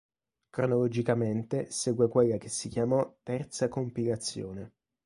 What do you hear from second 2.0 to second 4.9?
quella che si chiamò terza compilazione.